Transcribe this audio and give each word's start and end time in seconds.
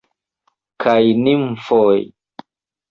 kaj 0.85 1.03
nimfoj. 1.21 1.95